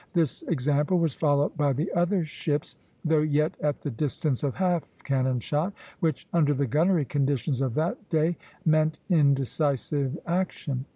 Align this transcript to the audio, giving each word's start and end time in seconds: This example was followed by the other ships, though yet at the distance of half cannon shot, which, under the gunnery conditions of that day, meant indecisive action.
This 0.13 0.41
example 0.47 0.97
was 0.97 1.13
followed 1.13 1.55
by 1.55 1.73
the 1.73 1.91
other 1.93 2.25
ships, 2.25 2.75
though 3.05 3.21
yet 3.21 3.53
at 3.61 3.83
the 3.83 3.91
distance 3.91 4.41
of 4.41 4.55
half 4.55 4.83
cannon 5.03 5.39
shot, 5.41 5.73
which, 5.99 6.27
under 6.33 6.55
the 6.55 6.65
gunnery 6.65 7.05
conditions 7.05 7.61
of 7.61 7.75
that 7.75 8.09
day, 8.09 8.35
meant 8.65 8.97
indecisive 9.11 10.17
action. 10.25 10.85